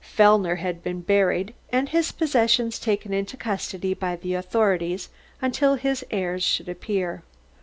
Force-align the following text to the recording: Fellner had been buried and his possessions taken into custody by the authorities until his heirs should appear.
Fellner 0.03 0.55
had 0.55 0.81
been 0.81 1.01
buried 1.01 1.53
and 1.71 1.87
his 1.89 2.11
possessions 2.11 2.79
taken 2.79 3.13
into 3.13 3.37
custody 3.37 3.93
by 3.93 4.15
the 4.15 4.33
authorities 4.33 5.09
until 5.43 5.75
his 5.75 6.03
heirs 6.09 6.41
should 6.41 6.67
appear. 6.67 7.21